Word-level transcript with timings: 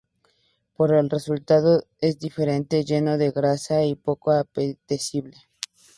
Pero 0.79 0.99
el 0.99 1.11
resultado 1.11 1.83
es 1.99 2.17
diferente, 2.17 2.83
lleno 2.83 3.19
de 3.19 3.29
grasa 3.29 3.85
y 3.85 3.93
poco 3.93 4.31
apetecible. 4.31 5.37